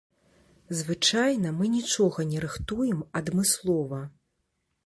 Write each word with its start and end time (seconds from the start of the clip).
Звычайна 0.79 1.51
мы 1.59 1.69
нічога 1.75 2.27
не 2.31 2.39
рыхтуем 2.47 3.07
адмыслова. 3.21 4.05